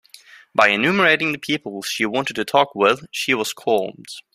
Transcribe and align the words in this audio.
By 0.55 0.69
enumerating 0.69 1.31
the 1.31 1.37
people 1.37 1.83
she 1.83 2.07
wanted 2.07 2.35
to 2.37 2.43
talk 2.43 2.73
with, 2.73 3.05
she 3.11 3.35
was 3.35 3.53
calmed. 3.53 4.07